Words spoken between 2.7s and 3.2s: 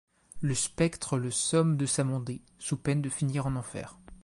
peine de